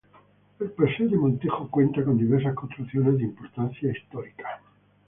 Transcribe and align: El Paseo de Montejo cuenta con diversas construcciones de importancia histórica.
El 0.59 0.71
Paseo 0.71 1.07
de 1.09 1.15
Montejo 1.15 1.69
cuenta 1.69 2.03
con 2.03 2.17
diversas 2.17 2.55
construcciones 2.55 3.19
de 3.19 3.23
importancia 3.25 3.91
histórica. 3.91 4.59